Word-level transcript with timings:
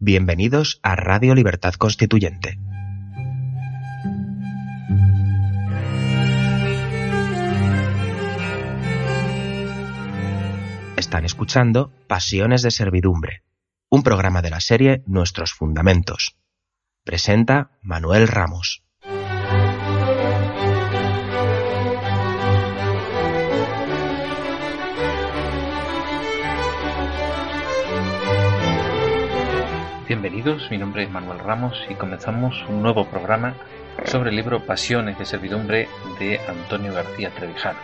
Bienvenidos 0.00 0.78
a 0.84 0.94
Radio 0.94 1.34
Libertad 1.34 1.74
Constituyente. 1.74 2.56
Están 10.96 11.24
escuchando 11.24 11.90
Pasiones 12.06 12.62
de 12.62 12.70
Servidumbre, 12.70 13.42
un 13.90 14.04
programa 14.04 14.40
de 14.40 14.50
la 14.50 14.60
serie 14.60 15.02
Nuestros 15.06 15.52
Fundamentos. 15.52 16.36
Presenta 17.02 17.72
Manuel 17.82 18.28
Ramos. 18.28 18.87
Bienvenidos, 30.08 30.70
mi 30.70 30.78
nombre 30.78 31.02
es 31.02 31.10
Manuel 31.10 31.38
Ramos 31.38 31.84
y 31.90 31.94
comenzamos 31.94 32.64
un 32.70 32.80
nuevo 32.80 33.04
programa 33.10 33.54
sobre 34.06 34.30
el 34.30 34.36
libro 34.36 34.64
Pasiones 34.64 35.18
de 35.18 35.26
Servidumbre 35.26 35.86
de 36.18 36.40
Antonio 36.48 36.94
García 36.94 37.28
Trevijano. 37.28 37.78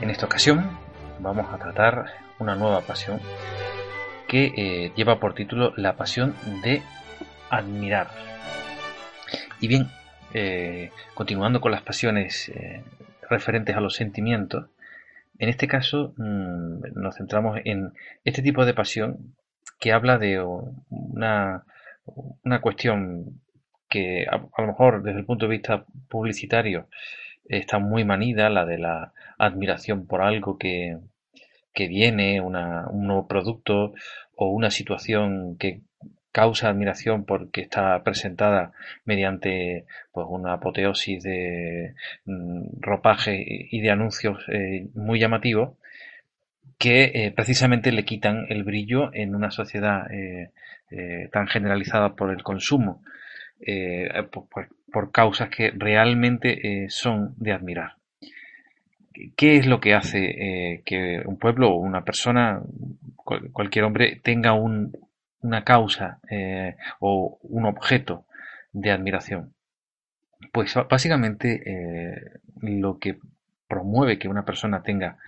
En 0.00 0.08
esta 0.08 0.26
ocasión 0.26 0.78
vamos 1.18 1.52
a 1.52 1.58
tratar 1.58 2.04
una 2.38 2.54
nueva 2.54 2.82
pasión 2.82 3.18
que 4.28 4.52
eh, 4.56 4.92
lleva 4.94 5.18
por 5.18 5.34
título 5.34 5.72
La 5.76 5.96
pasión 5.96 6.36
de 6.62 6.82
admirar. 7.50 8.06
Y 9.58 9.66
bien, 9.66 9.88
eh, 10.34 10.92
continuando 11.14 11.60
con 11.60 11.72
las 11.72 11.82
pasiones 11.82 12.48
eh, 12.50 12.84
referentes 13.28 13.74
a 13.74 13.80
los 13.80 13.96
sentimientos, 13.96 14.66
en 15.40 15.48
este 15.48 15.66
caso 15.66 16.14
mmm, 16.16 16.92
nos 16.94 17.16
centramos 17.16 17.58
en 17.64 17.92
este 18.24 18.40
tipo 18.40 18.64
de 18.64 18.72
pasión 18.72 19.34
que 19.78 19.92
habla 19.92 20.18
de 20.18 20.40
una, 20.40 21.64
una 22.44 22.60
cuestión 22.60 23.40
que 23.88 24.26
a, 24.30 24.38
lo 24.60 24.66
mejor 24.66 25.02
desde 25.02 25.20
el 25.20 25.26
punto 25.26 25.46
de 25.46 25.52
vista 25.52 25.84
publicitario 26.08 26.88
está 27.44 27.78
muy 27.78 28.04
manida, 28.04 28.50
la 28.50 28.66
de 28.66 28.78
la 28.78 29.12
admiración 29.38 30.06
por 30.06 30.22
algo 30.22 30.58
que, 30.58 30.98
que 31.72 31.88
viene, 31.88 32.40
una, 32.40 32.88
un 32.88 33.06
nuevo 33.06 33.28
producto 33.28 33.94
o 34.34 34.48
una 34.50 34.70
situación 34.70 35.56
que 35.58 35.80
causa 36.32 36.68
admiración 36.68 37.24
porque 37.24 37.62
está 37.62 38.02
presentada 38.02 38.72
mediante 39.06 39.86
pues 40.12 40.26
una 40.28 40.54
apoteosis 40.54 41.22
de 41.22 41.94
mm, 42.26 42.80
ropaje 42.80 43.42
y 43.70 43.80
de 43.80 43.90
anuncios 43.90 44.44
eh, 44.48 44.86
muy 44.94 45.18
llamativos 45.18 45.78
que 46.78 47.04
eh, 47.14 47.32
precisamente 47.34 47.92
le 47.92 48.04
quitan 48.04 48.46
el 48.48 48.62
brillo 48.64 49.10
en 49.14 49.34
una 49.34 49.50
sociedad 49.50 50.10
eh, 50.12 50.50
eh, 50.90 51.28
tan 51.32 51.46
generalizada 51.46 52.14
por 52.14 52.30
el 52.30 52.42
consumo, 52.42 53.02
por, 54.92 55.12
causas 55.12 55.48
que 55.48 55.70
realmente 55.74 56.86
son 56.88 57.34
de 57.38 57.52
admirar. 57.52 57.94
¿Qué 59.36 59.56
es 59.56 59.66
lo 59.66 59.80
que 59.80 59.94
hace 59.94 60.82
que 60.84 61.22
un 61.24 61.38
pueblo 61.38 61.70
o 61.70 61.76
una 61.76 62.04
persona, 62.04 62.60
cual, 63.16 63.50
cualquier 63.52 63.84
hombre, 63.84 64.20
tenga 64.22 64.52
un, 64.52 64.92
una 65.40 65.64
causa 65.64 66.20
o 67.00 67.38
un 67.42 67.64
objeto 67.64 68.26
de 68.72 68.90
admiración? 68.90 69.54
Pues 70.52 70.74
básicamente 70.88 71.62
lo 72.60 72.98
que 72.98 73.18
promueve 73.68 74.18
que 74.18 74.28
una 74.28 74.44
persona 74.44 74.82
tenga 74.82 75.18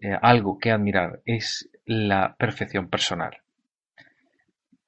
eh, 0.00 0.16
algo 0.20 0.58
que 0.58 0.70
admirar 0.70 1.20
es 1.24 1.70
la 1.84 2.36
perfección 2.36 2.88
personal. 2.88 3.38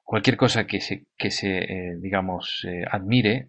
Cualquier 0.02 0.36
cosa 0.36 0.66
que 0.66 0.80
se, 0.80 1.04
que 1.16 1.30
se 1.30 1.58
eh, 1.58 1.96
digamos, 1.96 2.64
eh, 2.68 2.84
admire 2.90 3.48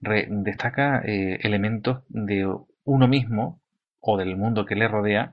re, 0.00 0.26
destaca 0.28 1.02
elementos 1.04 2.02
de 2.08 2.46
uno 2.84 3.08
mismo 3.08 3.60
o 4.00 4.16
del 4.16 4.36
mundo 4.36 4.66
que 4.66 4.76
le 4.76 4.88
rodea 4.88 5.32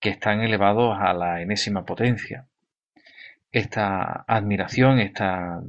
que 0.00 0.10
están 0.10 0.40
elevados 0.40 0.96
a 0.98 1.12
la 1.12 1.40
enésima 1.42 1.84
potencia. 1.84 2.46
Esta 3.52 4.24
admiración, 4.26 4.98
esta, 5.00 5.60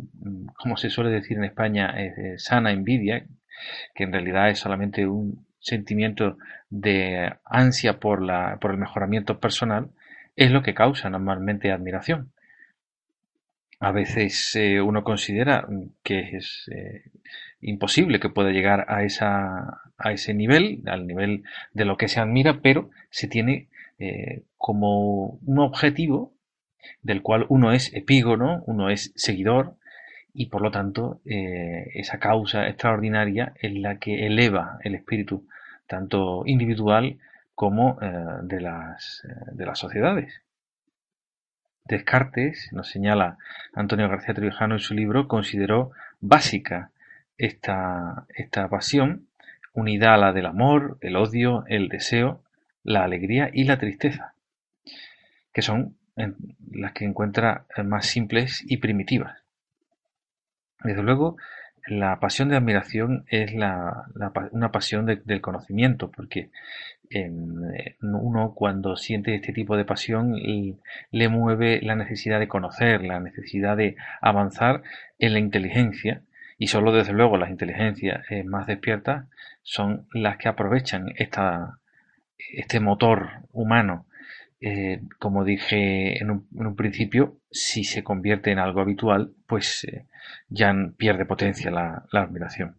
como 0.57 0.77
se 0.77 0.89
suele 0.89 1.09
decir 1.09 1.37
en 1.37 1.45
España, 1.45 1.93
sana 2.37 2.71
envidia, 2.71 3.25
que 3.93 4.03
en 4.03 4.13
realidad 4.13 4.49
es 4.49 4.59
solamente 4.59 5.07
un 5.07 5.45
sentimiento 5.61 6.37
de 6.69 7.33
ansia 7.45 7.99
por, 7.99 8.21
la, 8.21 8.57
por 8.59 8.71
el 8.71 8.77
mejoramiento 8.77 9.39
personal 9.39 9.89
es 10.35 10.51
lo 10.51 10.63
que 10.63 10.73
causa 10.73 11.09
normalmente 11.09 11.71
admiración. 11.71 12.31
A 13.79 13.91
veces 13.91 14.55
eh, 14.55 14.81
uno 14.81 15.03
considera 15.03 15.67
que 16.03 16.37
es 16.37 16.69
eh, 16.71 17.03
imposible 17.61 18.19
que 18.19 18.29
pueda 18.29 18.51
llegar 18.51 18.85
a, 18.89 19.03
esa, 19.03 19.81
a 19.97 20.11
ese 20.11 20.33
nivel, 20.33 20.83
al 20.85 21.07
nivel 21.07 21.43
de 21.73 21.85
lo 21.85 21.97
que 21.97 22.07
se 22.07 22.19
admira, 22.19 22.59
pero 22.61 22.89
se 23.09 23.27
tiene 23.27 23.69
eh, 23.97 24.43
como 24.57 25.39
un 25.45 25.59
objetivo 25.59 26.33
del 27.01 27.21
cual 27.21 27.45
uno 27.49 27.71
es 27.71 27.93
epígono, 27.93 28.63
uno 28.67 28.89
es 28.89 29.13
seguidor, 29.15 29.75
y 30.33 30.47
por 30.47 30.61
lo 30.61 30.71
tanto 30.71 31.21
eh, 31.25 31.91
esa 31.95 32.19
causa 32.19 32.67
extraordinaria 32.67 33.53
es 33.59 33.73
la 33.73 33.97
que 33.97 34.25
eleva 34.25 34.79
el 34.83 34.95
espíritu 34.95 35.47
tanto 35.87 36.43
individual 36.45 37.17
como 37.53 37.99
eh, 38.01 38.11
de, 38.43 38.61
las, 38.61 39.23
eh, 39.25 39.51
de 39.51 39.65
las 39.65 39.77
sociedades. 39.77 40.41
Descartes, 41.85 42.69
nos 42.71 42.89
señala 42.89 43.37
Antonio 43.73 44.07
García 44.07 44.33
Trevijano 44.33 44.75
en 44.75 44.79
su 44.79 44.93
libro, 44.93 45.27
consideró 45.27 45.91
básica 46.19 46.91
esta, 47.37 48.25
esta 48.29 48.67
pasión, 48.69 49.27
unida 49.73 50.13
a 50.13 50.17
la 50.17 50.31
del 50.31 50.45
amor, 50.45 50.97
el 51.01 51.15
odio, 51.15 51.65
el 51.67 51.89
deseo, 51.89 52.43
la 52.83 53.03
alegría 53.03 53.49
y 53.51 53.63
la 53.65 53.77
tristeza, 53.77 54.33
que 55.53 55.61
son 55.61 55.97
las 56.71 56.93
que 56.93 57.05
encuentra 57.05 57.65
más 57.83 58.05
simples 58.05 58.63
y 58.67 58.77
primitivas. 58.77 59.40
Desde 60.83 61.03
luego, 61.03 61.37
la 61.87 62.19
pasión 62.19 62.49
de 62.49 62.57
admiración 62.57 63.25
es 63.27 63.53
la, 63.53 64.05
la, 64.15 64.31
una 64.51 64.71
pasión 64.71 65.05
de, 65.05 65.17
del 65.17 65.41
conocimiento, 65.41 66.11
porque 66.11 66.49
eh, 67.09 67.29
uno 68.01 68.53
cuando 68.55 68.95
siente 68.95 69.35
este 69.35 69.51
tipo 69.51 69.75
de 69.75 69.85
pasión 69.85 70.35
le 71.11 71.29
mueve 71.29 71.81
la 71.81 71.95
necesidad 71.95 72.39
de 72.39 72.47
conocer, 72.47 73.03
la 73.03 73.19
necesidad 73.19 73.75
de 73.75 73.95
avanzar 74.21 74.83
en 75.19 75.33
la 75.33 75.39
inteligencia, 75.39 76.23
y 76.57 76.67
solo 76.67 76.93
desde 76.93 77.13
luego 77.13 77.37
las 77.37 77.49
inteligencias 77.49 78.23
eh, 78.29 78.43
más 78.43 78.67
despiertas 78.67 79.25
son 79.63 80.07
las 80.13 80.37
que 80.37 80.47
aprovechan 80.47 81.07
esta, 81.15 81.79
este 82.53 82.79
motor 82.79 83.47
humano. 83.51 84.05
Eh, 84.61 85.01
como 85.17 85.43
dije 85.43 86.21
en 86.21 86.29
un, 86.29 86.47
en 86.55 86.67
un, 86.67 86.75
principio, 86.75 87.40
si 87.51 87.83
se 87.83 88.03
convierte 88.03 88.51
en 88.51 88.59
algo 88.59 88.81
habitual, 88.81 89.33
pues 89.45 89.83
eh, 89.83 90.05
ya 90.49 90.73
pierde 90.97 91.25
potencia 91.25 91.69
la, 91.69 92.05
admiración. 92.11 92.77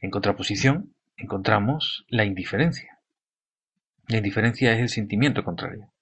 En 0.00 0.10
contraposición, 0.10 0.94
encontramos 1.16 2.04
la 2.08 2.24
indiferencia. 2.24 2.98
La 4.08 4.18
indiferencia 4.18 4.72
es 4.72 4.80
el 4.80 4.88
sentimiento 4.88 5.44
contrario. 5.44 5.92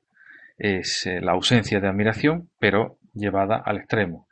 Es 0.58 1.06
eh, 1.06 1.20
la 1.20 1.32
ausencia 1.32 1.80
de 1.80 1.88
admiración, 1.88 2.50
pero 2.58 2.98
llevada 3.14 3.56
al 3.56 3.78
extremo. 3.78 4.28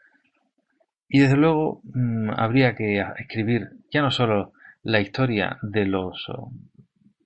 Y 1.09 1.21
desde 1.21 1.37
luego 1.37 1.81
mmm, 1.85 2.31
habría 2.37 2.75
que 2.75 3.03
escribir 3.19 3.71
ya 3.91 4.03
no 4.03 4.11
solo 4.11 4.53
la 4.83 5.01
historia 5.01 5.59
de 5.63 5.87
los 5.87 6.27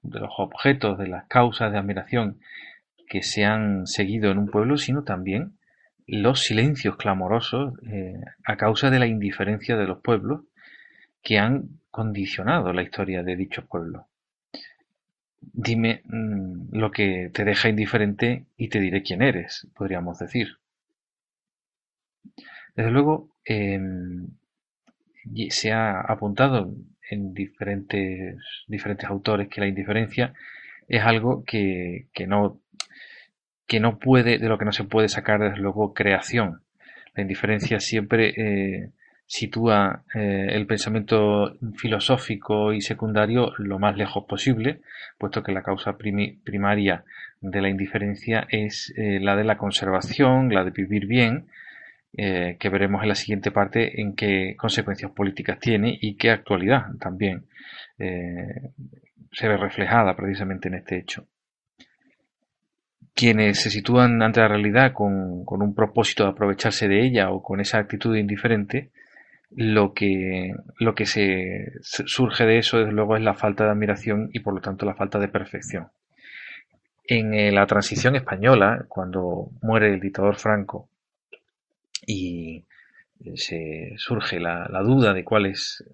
de 0.03 0.19
los 0.19 0.33
objetos, 0.39 0.99
de 0.99 1.07
las 1.07 1.27
causas 1.27 1.73
de 1.73 1.79
admiración 1.79 2.41
que 3.07 3.23
se 3.23 3.45
han 3.45 3.87
seguido 3.87 4.31
en 4.31 4.39
un 4.39 4.49
pueblo, 4.49 4.77
sino 4.77 5.05
también 5.05 5.59
los 6.07 6.41
silencios 6.41 6.97
clamorosos 6.97 7.75
eh, 7.91 8.21
a 8.45 8.57
causa 8.57 8.91
de 8.91 8.99
la 8.99 9.07
indiferencia 9.07 9.77
de 9.77 9.87
los 9.87 10.01
pueblos 10.01 10.43
que 11.23 11.39
han 11.39 11.81
condicionado 11.91 12.73
la 12.73 12.83
historia 12.83 13.23
de 13.23 13.37
dichos 13.37 13.65
pueblos. 13.67 14.05
Dime 15.41 16.03
mmm, 16.05 16.77
lo 16.77 16.91
que 16.91 17.31
te 17.33 17.45
deja 17.45 17.69
indiferente 17.69 18.47
y 18.57 18.69
te 18.69 18.81
diré 18.81 19.03
quién 19.03 19.23
eres, 19.23 19.69
podríamos 19.75 20.19
decir. 20.19 20.59
Desde 22.75 22.91
luego, 22.91 23.29
em, 23.45 24.29
se 25.51 25.73
ha 25.73 26.01
apuntado 26.01 26.75
en 27.11 27.35
diferentes, 27.35 28.37
diferentes 28.67 29.09
autores 29.09 29.49
que 29.49 29.61
la 29.61 29.67
indiferencia 29.67 30.33
es 30.89 31.03
algo 31.03 31.45
que, 31.45 32.09
no, 32.27 32.61
que 33.73 33.81
no 33.81 33.99
puede, 33.99 34.37
de 34.37 34.49
lo 34.51 34.59
que 34.59 34.67
no 34.67 34.73
se 34.73 34.85
puede 34.85 35.09
sacar 35.09 35.41
desde 35.41 35.57
luego 35.57 35.95
creación. 35.95 36.61
La 37.15 37.23
indiferencia 37.23 37.81
siempre 37.81 38.35
eh, 38.37 38.91
sitúa 39.25 40.03
eh, 40.15 40.49
el 40.51 40.67
pensamiento 40.67 41.57
filosófico 41.79 42.75
y 42.75 42.83
secundario 42.83 43.55
lo 43.57 43.79
más 43.79 43.97
lejos 43.97 44.27
posible, 44.29 44.83
puesto 45.17 45.43
que 45.43 45.53
la 45.53 45.63
causa 45.63 45.97
primaria 45.97 47.05
de 47.41 47.63
la 47.63 47.71
indiferencia 47.71 48.47
es 48.51 48.93
eh, 48.99 49.21
la 49.21 49.37
de 49.37 49.45
la 49.45 49.57
conservación, 49.57 50.53
la 50.53 50.65
de 50.65 50.71
vivir 50.71 51.07
bien, 51.07 51.47
que 52.15 52.69
veremos 52.69 53.03
en 53.03 53.09
la 53.09 53.15
siguiente 53.15 53.51
parte 53.51 54.03
en 54.03 54.15
qué 54.15 54.55
consecuencias 54.59 55.11
políticas 55.13 55.59
tiene 55.59 55.97
y 55.99 56.17
qué 56.17 56.31
actualidad 56.31 56.89
también 57.01 57.47
se 57.97 59.49
ve 59.49 59.57
reflejada 59.57 60.15
precisamente 60.15 60.69
en 60.69 60.75
este 60.75 60.99
hecho. 60.99 61.27
Quienes 63.15 63.61
se 63.61 63.71
sitúan 63.71 64.23
ante 64.23 64.41
la 64.41 64.49
realidad 64.49 64.93
con, 64.93 65.45
con 65.45 65.63
un 65.63 65.75
propósito 65.75 66.25
de 66.25 66.31
aprovecharse 66.31 66.89
de 66.89 67.07
ella 67.07 67.31
o 67.31 67.43
con 67.43 67.61
esa 67.61 67.79
actitud 67.79 68.17
indiferente, 68.17 68.91
lo 69.55 69.93
que, 69.93 70.55
lo 70.79 70.95
que 70.95 71.07
se, 71.07 71.73
surge 71.83 72.45
de 72.45 72.59
eso, 72.59 72.79
desde 72.79 72.93
luego, 72.93 73.17
es 73.17 73.23
la 73.23 73.35
falta 73.35 73.65
de 73.65 73.71
admiración 73.71 74.31
y 74.33 74.41
por 74.41 74.55
lo 74.55 74.61
tanto 74.61 74.87
la 74.87 74.95
falta 74.95 75.19
de 75.19 75.29
perfección. 75.29 75.89
En 77.07 77.35
eh, 77.35 77.53
la 77.53 77.67
transición 77.67 78.17
española, 78.17 78.85
cuando 78.89 79.51
muere 79.61 79.93
el 79.93 80.01
dictador 80.01 80.37
Franco 80.37 80.89
y 82.07 82.65
eh, 83.25 83.37
se 83.37 83.93
surge 83.97 84.41
la, 84.41 84.67
duda 84.83 85.13
de 85.13 85.25
cuál 85.25 85.47
es 85.47 85.85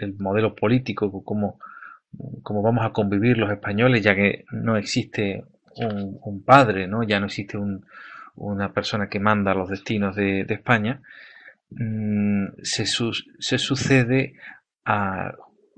el 0.00 0.14
modelo 0.18 0.54
político, 0.54 1.22
cómo, 1.24 1.58
cómo, 2.42 2.62
vamos 2.62 2.84
a 2.86 2.92
convivir 2.92 3.36
los 3.36 3.50
españoles, 3.50 4.02
ya 4.02 4.14
que 4.14 4.44
no 4.52 4.76
existe 4.76 5.44
un, 5.76 6.42
padre, 6.44 6.86
¿no? 6.86 7.02
ya 7.02 7.20
no 7.20 7.26
existe 7.26 7.58
una 8.36 8.72
persona 8.72 9.08
que 9.08 9.20
manda 9.20 9.54
los 9.54 9.68
destinos 9.68 10.16
de 10.16 10.46
España, 10.48 11.00
Mm, 11.70 12.46
se, 12.62 12.84
sucede 13.58 14.34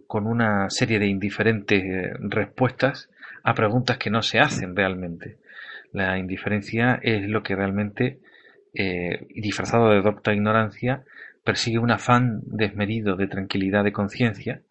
con 0.07 0.27
una 0.27 0.71
serie 0.71 0.99
de 0.99 1.07
indiferentes 1.07 1.83
respuestas 2.19 3.11
a 3.43 3.55
preguntas 3.55 3.99
que 3.99 4.11
no 4.11 4.23
se 4.23 4.41
hacen 4.41 4.75
realmente. 4.75 5.39
La 5.93 6.19
indiferencia 6.19 6.99
es 7.03 7.29
lo 7.29 7.43
que 7.43 7.55
realmente, 7.55 8.21
eh, 8.75 9.27
disfrazado 9.35 9.91
de 9.91 10.01
docta 10.01 10.33
ignorancia, 10.33 11.05
persigue 11.45 11.79
un 11.79 11.91
afán 11.91 12.41
desmedido 12.47 13.17
de 13.17 13.27
tranquilidad 13.27 13.85
de 13.85 13.93
conciencia, 13.93 14.63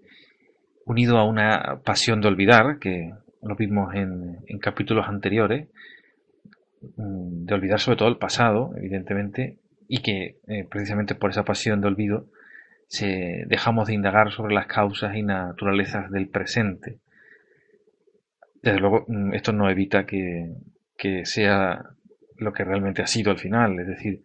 unido 0.86 1.18
a 1.18 1.26
una 1.26 1.82
pasión 1.84 2.22
de 2.22 2.30
olvidar, 2.30 2.80
que 2.80 3.14
lo 3.42 3.56
vimos 3.56 3.94
en, 3.96 4.40
en 4.48 4.60
capítulos 4.60 5.08
anteriores, 5.08 5.68
mm, 6.98 7.46
de 7.46 7.54
olvidar 7.54 7.80
sobre 7.80 7.98
todo 7.98 8.10
el 8.10 8.18
pasado, 8.18 8.74
evidentemente, 8.78 9.58
y 9.88 10.02
que 10.02 10.38
eh, 10.48 10.66
precisamente 10.70 11.16
por 11.16 11.32
esa 11.32 11.44
pasión 11.44 11.82
de 11.82 11.88
olvido 11.88 12.28
se, 12.88 13.44
dejamos 13.48 13.88
de 13.88 13.94
indagar 13.94 14.32
sobre 14.32 14.54
las 14.54 14.68
causas 14.68 15.16
y 15.16 15.24
naturalezas 15.24 16.10
del 16.12 16.30
presente. 16.30 17.00
Desde 18.62 18.80
luego, 18.80 19.06
mm, 19.08 19.34
esto 19.34 19.54
no 19.54 19.70
evita 19.70 20.06
que, 20.06 20.54
que 20.98 21.26
sea 21.26 21.84
lo 22.38 22.54
que 22.54 22.64
realmente 22.64 23.02
ha 23.02 23.08
sido 23.08 23.32
al 23.32 23.38
final, 23.38 23.80
es 23.80 23.88
decir, 23.88 24.24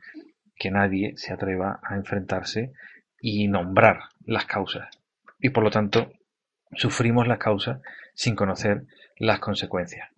que 0.56 0.70
nadie 0.70 1.14
se 1.16 1.32
atreva 1.32 1.80
a 1.82 1.96
enfrentarse 1.96 2.72
y 3.20 3.48
nombrar 3.48 4.00
las 4.24 4.46
causas. 4.46 4.88
Y 5.40 5.50
por 5.50 5.64
lo 5.64 5.70
tanto, 5.70 6.12
sufrimos 6.74 7.26
las 7.28 7.38
causas 7.38 7.80
sin 8.16 8.34
conocer 8.34 8.82
las 9.18 9.38
consecuencias. 9.38 10.10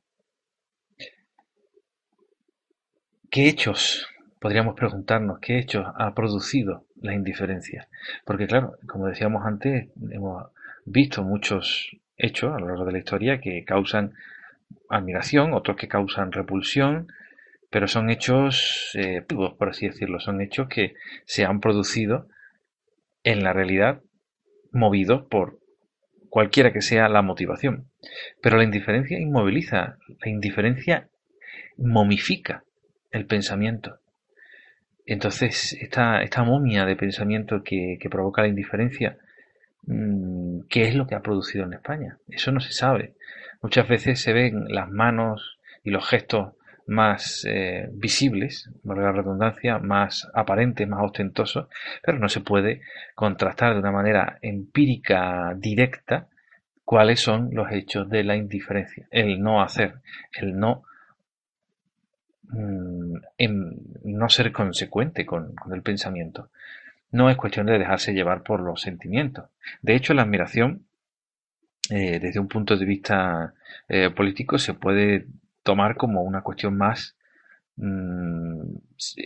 ¿Qué 3.31 3.47
hechos 3.47 4.09
podríamos 4.41 4.75
preguntarnos 4.75 5.39
qué 5.41 5.59
hechos 5.59 5.87
ha 5.97 6.15
producido 6.15 6.87
la 7.01 7.15
indiferencia. 7.15 7.89
Porque 8.25 8.47
claro, 8.47 8.77
como 8.87 9.07
decíamos 9.07 9.45
antes, 9.45 9.89
hemos 10.11 10.47
visto 10.85 11.23
muchos 11.23 11.91
hechos 12.17 12.55
a 12.55 12.59
lo 12.59 12.69
largo 12.69 12.85
de 12.85 12.93
la 12.93 12.99
historia 12.99 13.41
que 13.41 13.65
causan 13.65 14.15
admiración, 14.89 15.55
otros 15.55 15.77
que 15.77 15.89
causan 15.89 16.33
repulsión, 16.33 17.09
pero 17.71 17.87
son 17.89 18.11
hechos, 18.11 18.91
eh, 18.95 19.23
por 19.23 19.69
así 19.69 19.89
decirlo, 19.89 20.21
son 20.21 20.41
hechos 20.41 20.69
que 20.69 20.95
se 21.27 21.45
han 21.45 21.61
producido 21.61 22.29
en 23.25 23.45
la 23.45 23.53
realidad 23.53 24.01
movidos 24.73 25.27
por 25.29 25.58
cualquiera 26.31 26.73
que 26.73 26.83
sea 26.83 27.09
la 27.09 27.23
motivación. 27.23 27.87
Pero 28.43 28.57
la 28.57 28.65
indiferencia 28.65 29.19
inmoviliza, 29.19 29.99
la 30.21 30.31
indiferencia 30.31 31.09
momifica 31.77 32.65
el 33.11 33.27
pensamiento. 33.27 33.99
Entonces, 35.07 35.73
esta, 35.81 36.23
esta 36.23 36.45
momia 36.45 36.85
de 36.85 36.97
pensamiento 36.97 37.63
que, 37.63 37.99
provoca 38.11 38.43
la 38.43 38.49
indiferencia, 38.49 39.17
mm, 39.87 40.61
¿qué 40.69 40.83
es 40.83 40.95
lo 40.95 41.07
que 41.07 41.15
ha 41.15 41.23
producido 41.23 41.65
en 41.65 41.73
España? 41.73 42.19
Eso 42.29 42.53
no 42.53 42.61
se 42.61 42.73
sabe. 42.73 43.15
Muchas 43.63 43.89
veces 43.89 44.21
se 44.21 44.33
ven 44.33 44.67
las 44.69 44.91
manos 44.91 45.59
y 45.83 45.91
los 45.91 46.07
gestos 46.07 46.53
más 46.89 47.45
eh, 47.49 47.89
visibles, 47.93 48.69
por 48.85 48.99
la 48.99 49.13
redundancia, 49.13 49.79
más 49.79 50.29
aparentes, 50.35 50.89
más 50.89 51.05
ostentosos, 51.05 51.69
pero 52.03 52.19
no 52.19 52.29
se 52.29 52.41
puede 52.41 52.81
contrastar 53.15 53.75
de 53.75 53.81
una 53.81 53.93
manera 53.93 54.39
empírica 54.43 55.55
directa 55.57 56.27
cuáles 56.85 57.21
son 57.21 57.51
los 57.53 57.71
hechos 57.71 58.09
de 58.09 58.25
la 58.25 58.37
indiferencia, 58.37 59.07
el 59.11 59.41
no 59.41 59.63
hacer, 59.63 60.01
el 60.33 60.59
no 60.59 60.85
Mm, 62.51 63.17
en 63.37 63.77
no 64.05 64.29
ser 64.31 64.53
consecuente 64.53 65.27
con, 65.27 65.55
el 65.73 65.83
pensamiento. 65.83 66.49
No 67.13 67.29
es 67.31 67.37
cuestión 67.37 67.67
de 67.67 67.79
dejarse 67.79 68.15
llevar 68.15 68.43
por 68.43 68.61
los 68.61 68.81
sentimientos. 68.81 69.47
De 69.83 69.95
hecho, 69.95 70.15
la 70.15 70.23
admiración, 70.23 70.87
eh, 71.91 72.19
desde 72.21 72.41
un 72.41 72.49
punto 72.49 72.77
de 72.77 72.85
vista 72.87 73.55
eh, 73.89 74.11
político, 74.11 74.59
se 74.59 74.75
puede 74.75 75.27
tomar 75.69 75.97
como 75.97 76.23
una 76.23 76.41
cuestión 76.41 76.79
más 76.79 77.15
mm, 77.77 78.63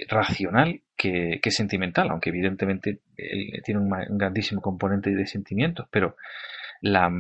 racional 0.09 0.83
que, 0.97 1.41
sentimental, 1.51 2.11
aunque 2.11 2.31
evidentemente 2.31 2.99
tiene 3.65 3.81
un, 3.81 4.19
grandísimo 4.19 4.61
componente 4.61 5.15
de 5.15 5.25
sentimientos, 5.29 5.87
pero 5.89 6.17
la 6.81 7.13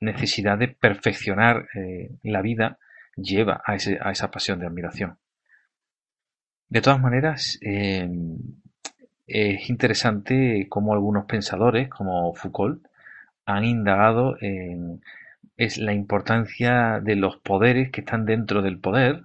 necesidad 0.00 0.58
de 0.58 0.68
perfeccionar 0.68 1.66
eh, 1.74 2.10
la 2.22 2.42
vida 2.42 2.78
lleva 3.16 3.62
a, 3.64 3.72
a 3.72 4.12
esa 4.12 4.30
pasión 4.30 4.60
de 4.60 4.66
admiración. 4.66 5.16
De 6.68 6.82
todas 6.82 7.00
maneras, 7.00 7.58
em, 7.62 8.36
es 9.26 9.70
interesante 9.70 10.66
cómo 10.68 10.92
algunos 10.92 11.24
pensadores, 11.24 11.88
como 11.88 12.34
Foucault, 12.34 12.86
han 13.46 13.64
indagado 13.64 14.36
en 14.42 15.00
es 15.58 15.76
la 15.76 15.92
importancia 15.92 17.00
de 17.00 17.16
los 17.16 17.36
poderes 17.36 17.90
que 17.90 18.00
están 18.00 18.24
dentro 18.24 18.62
del 18.62 18.78
poder 18.78 19.24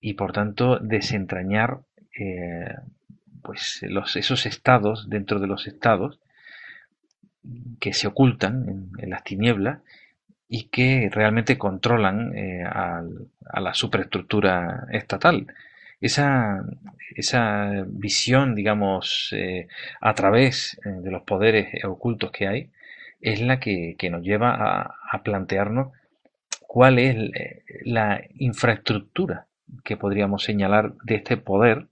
y 0.00 0.14
por 0.14 0.32
tanto 0.32 0.78
desentrañar 0.78 1.80
eh, 2.18 2.76
pues 3.42 3.80
los, 3.82 4.14
esos 4.14 4.46
estados 4.46 5.10
dentro 5.10 5.40
de 5.40 5.48
los 5.48 5.66
estados 5.66 6.20
que 7.80 7.92
se 7.92 8.06
ocultan 8.06 8.88
en, 8.98 9.10
las 9.10 9.24
tinieblas 9.24 9.80
y 10.48 10.68
que 10.68 11.10
realmente 11.12 11.58
controlan 11.58 12.36
eh, 12.36 12.62
a 12.64 13.60
la 13.60 13.74
superestructura 13.74 14.86
estatal. 14.92 15.46
Esa, 16.00 16.62
esa 17.16 17.84
visión, 17.86 18.54
digamos, 18.54 19.30
eh, 19.32 19.66
a 20.00 20.14
través 20.14 20.78
de 20.84 21.10
los 21.10 21.22
poderes 21.22 21.84
ocultos 21.84 22.30
que 22.30 22.46
hay, 22.46 22.70
es 23.22 23.40
la 23.40 23.60
que, 23.60 23.96
nos 24.10 24.22
lleva 24.22 24.92
a, 25.10 25.22
plantearnos 25.22 25.92
cuál 26.66 26.98
es 26.98 27.16
eh, 27.16 27.62
la 27.84 28.20
infraestructura 28.34 29.46
que 29.84 29.96
podríamos 29.96 30.42
señalar 30.42 30.94
de 31.04 31.14
este 31.14 31.36
poder 31.36 31.86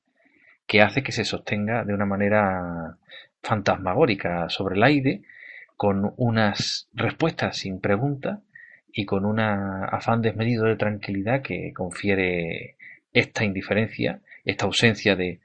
que 0.67 0.83
hace 0.83 1.03
que 1.03 1.13
se 1.13 1.25
sostenga 1.25 1.85
de 1.85 1.95
una 1.95 2.05
manera 2.05 2.97
fantasmagórica 3.43 4.49
sobre 4.49 4.77
el 4.77 4.83
aire, 4.83 5.23
con 5.77 6.13
unas 6.17 6.89
respuestas 6.93 7.57
sin 7.57 7.81
pregunta 7.81 8.43
y 8.93 9.07
con 9.07 9.25
un 9.25 9.41
afán 9.41 10.21
desmedido 10.21 10.65
de 10.65 10.77
tranquilidad 10.77 11.43
que 11.43 11.73
confiere 11.73 12.77
esta 13.13 13.45
indiferencia, 13.45 14.21
esta 14.45 14.67
ausencia 14.67 15.17
de, 15.17 15.41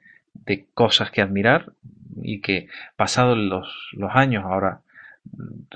cosas 0.74 1.10
que 1.10 1.22
admirar 1.22 1.72
y 2.22 2.40
que 2.40 2.68
pasados 2.96 3.38
los, 3.38 3.66
los 3.92 4.10
años, 4.14 4.44
ahora 4.44 4.82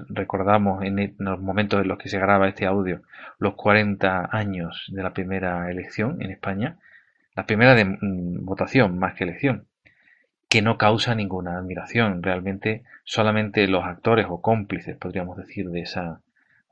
recordamos 0.09 0.83
en, 0.85 1.15
los 1.19 1.41
momentos 1.41 1.81
en 1.81 1.89
los 1.89 1.99
que 1.99 2.09
se 2.09 2.19
graba 2.19 2.49
este 2.49 2.67
audio 2.67 3.03
los 3.39 3.55
40 3.55 4.29
años 4.31 4.87
de 4.89 5.03
la 5.03 5.13
primera 5.13 5.71
elección 5.71 6.21
en 6.23 6.31
España, 6.31 6.77
la 7.35 7.47
primera 7.47 7.75
de, 7.75 7.85
mm, 7.85 8.45
votación 8.45 8.99
más 8.99 9.15
que 9.15 9.25
elección. 9.25 9.67
que 10.49 10.63
no 10.63 10.79
causa 10.79 11.15
ninguna 11.15 11.59
admiración. 11.59 12.25
Realmente 12.25 12.83
solamente 13.05 13.69
los 13.69 13.85
actores 13.85 14.27
o 14.29 14.43
cómplices, 14.43 14.97
podríamos 14.97 15.37
decir, 15.37 15.71
de 15.71 15.83
esa, 15.83 16.23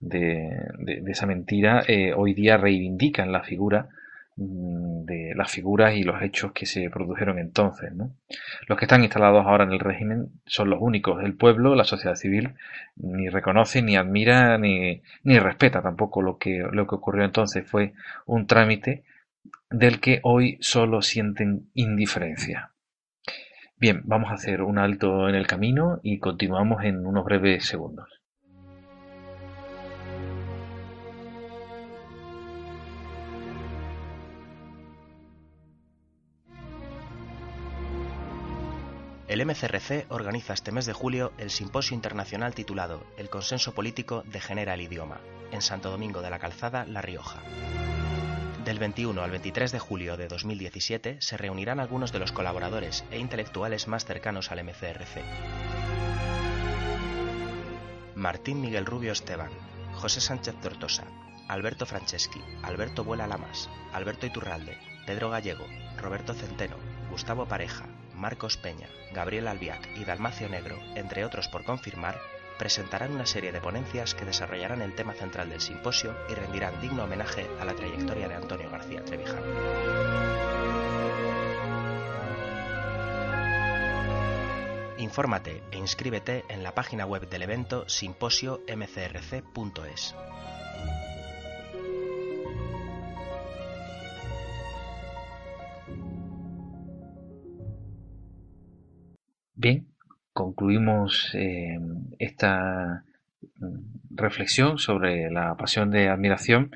de, 0.00 1.02
esa 1.06 1.26
mentira, 1.26 1.84
eh, 1.86 2.12
hoy 2.12 2.34
día 2.34 2.56
reivindican 2.56 3.30
la 3.30 3.44
figura 3.44 3.88
de 4.40 5.34
las 5.34 5.50
figuras 5.50 5.96
y 5.96 6.04
los 6.04 6.22
hechos 6.22 6.52
que 6.52 6.64
se 6.64 6.88
produjeron 6.90 7.38
entonces. 7.38 7.92
Los 8.68 8.78
que 8.78 8.84
están 8.84 9.02
instalados 9.02 9.44
ahora 9.44 9.64
en 9.64 9.72
el 9.72 9.80
régimen 9.80 10.28
son 10.46 10.70
los 10.70 10.80
únicos. 10.80 11.22
El 11.24 11.34
pueblo, 11.34 11.74
la 11.74 11.84
sociedad 11.84 12.14
civil, 12.14 12.54
ni 12.96 13.28
reconoce, 13.28 13.82
ni 13.82 13.96
admira, 13.96 14.56
ni, 14.56 15.02
ni 15.24 15.38
respeta 15.40 15.82
tampoco 15.82 16.22
lo 16.22 16.38
que, 16.38 16.64
lo 16.70 16.86
que 16.86 16.94
ocurrió 16.94 17.24
entonces. 17.24 17.68
Fue 17.68 17.94
un 18.26 18.46
trámite 18.46 19.02
del 19.70 20.00
que 20.00 20.20
hoy 20.22 20.56
solo 20.60 21.02
sienten 21.02 21.70
indiferencia. 21.74 22.70
Bien, 23.76 24.02
vamos 24.04 24.30
a 24.30 24.34
hacer 24.34 24.62
un 24.62 24.78
alto 24.78 25.28
en 25.28 25.34
el 25.34 25.46
camino 25.46 25.98
y 26.02 26.18
continuamos 26.18 26.84
en 26.84 27.06
unos 27.06 27.24
breves 27.24 27.64
segundos. 27.64 28.17
El 39.28 39.44
MCRC 39.44 40.06
organiza 40.08 40.54
este 40.54 40.72
mes 40.72 40.86
de 40.86 40.94
julio 40.94 41.34
el 41.36 41.50
simposio 41.50 41.94
internacional 41.94 42.54
titulado 42.54 43.06
El 43.18 43.28
consenso 43.28 43.74
político 43.74 44.22
degenera 44.24 44.72
el 44.72 44.80
idioma, 44.80 45.20
en 45.52 45.60
Santo 45.60 45.90
Domingo 45.90 46.22
de 46.22 46.30
la 46.30 46.38
Calzada, 46.38 46.86
La 46.86 47.02
Rioja. 47.02 47.42
Del 48.64 48.78
21 48.78 49.22
al 49.22 49.30
23 49.30 49.70
de 49.70 49.78
julio 49.78 50.16
de 50.16 50.28
2017 50.28 51.18
se 51.20 51.36
reunirán 51.36 51.78
algunos 51.78 52.10
de 52.10 52.20
los 52.20 52.32
colaboradores 52.32 53.04
e 53.10 53.18
intelectuales 53.18 53.86
más 53.86 54.06
cercanos 54.06 54.50
al 54.50 54.64
MCRC. 54.64 55.22
Martín 58.14 58.62
Miguel 58.62 58.86
Rubio 58.86 59.12
Esteban, 59.12 59.50
José 59.92 60.22
Sánchez 60.22 60.54
Tortosa, 60.62 61.04
Alberto 61.48 61.84
Franceschi, 61.84 62.40
Alberto 62.62 63.04
Vuela 63.04 63.26
Lamas, 63.26 63.68
Alberto 63.92 64.24
Iturralde, 64.24 64.78
Pedro 65.06 65.28
Gallego, 65.28 65.66
Roberto 65.98 66.32
Centeno, 66.32 66.76
Gustavo 67.10 67.46
Pareja, 67.46 67.84
Marcos 68.18 68.56
Peña, 68.56 68.88
Gabriel 69.12 69.48
Albiac 69.48 69.88
y 69.96 70.04
Dalmacio 70.04 70.48
Negro, 70.48 70.78
entre 70.96 71.24
otros 71.24 71.48
por 71.48 71.64
confirmar, 71.64 72.20
presentarán 72.58 73.12
una 73.12 73.24
serie 73.24 73.52
de 73.52 73.60
ponencias 73.60 74.14
que 74.14 74.24
desarrollarán 74.24 74.82
el 74.82 74.94
tema 74.94 75.14
central 75.14 75.48
del 75.48 75.60
simposio 75.60 76.16
y 76.28 76.34
rendirán 76.34 76.80
digno 76.80 77.04
homenaje 77.04 77.46
a 77.60 77.64
la 77.64 77.74
trayectoria 77.74 78.28
de 78.28 78.34
Antonio 78.34 78.68
García 78.68 79.04
Trevijano. 79.04 79.46
Infórmate 84.98 85.62
e 85.70 85.78
inscríbete 85.78 86.44
en 86.48 86.64
la 86.64 86.74
página 86.74 87.06
web 87.06 87.28
del 87.28 87.42
evento 87.42 87.88
simposio-mcrc.es. 87.88 90.14
Bien, 99.60 99.88
concluimos 100.32 101.32
eh, 101.34 101.80
esta 102.20 103.02
mm, 103.58 104.14
reflexión 104.14 104.78
sobre 104.78 105.32
la 105.32 105.56
pasión 105.56 105.90
de 105.90 106.08
admiración 106.08 106.70